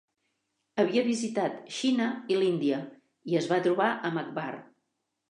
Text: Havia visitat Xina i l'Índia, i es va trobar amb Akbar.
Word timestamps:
Havia 0.83 1.01
visitat 1.09 1.59
Xina 1.79 2.07
i 2.35 2.37
l'Índia, 2.43 2.79
i 3.33 3.37
es 3.41 3.49
va 3.51 3.59
trobar 3.67 3.91
amb 4.09 4.23
Akbar. 4.23 4.47